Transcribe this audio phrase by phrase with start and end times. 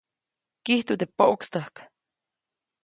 [0.65, 1.75] Kijtu teʼ poʼkstäjk.